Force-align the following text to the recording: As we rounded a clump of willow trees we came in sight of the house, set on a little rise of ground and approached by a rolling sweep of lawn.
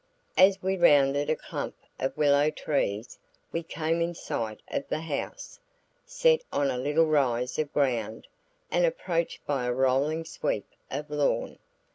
As 0.35 0.63
we 0.63 0.77
rounded 0.77 1.29
a 1.29 1.35
clump 1.35 1.75
of 1.99 2.17
willow 2.17 2.49
trees 2.49 3.19
we 3.51 3.61
came 3.61 4.01
in 4.01 4.15
sight 4.15 4.59
of 4.67 4.87
the 4.87 5.01
house, 5.01 5.59
set 6.07 6.41
on 6.51 6.71
a 6.71 6.77
little 6.79 7.05
rise 7.05 7.59
of 7.59 7.71
ground 7.71 8.25
and 8.71 8.83
approached 8.83 9.45
by 9.45 9.65
a 9.67 9.71
rolling 9.73 10.25
sweep 10.25 10.65
of 10.89 11.11
lawn. 11.11 11.59